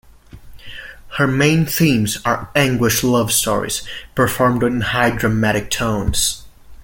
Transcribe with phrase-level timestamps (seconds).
[1.19, 3.83] Her main themes are anguished love stories
[4.15, 6.43] performed in high dramatic tones.